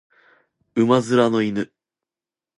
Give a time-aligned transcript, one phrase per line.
[0.73, 1.71] 馬面の犬